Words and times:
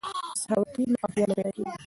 که 0.03 0.07
سخاوت 0.41 0.73
وي 0.75 0.83
نو 0.91 0.97
اړتیا 1.05 1.25
نه 1.29 1.35
پاتیږي. 1.39 1.63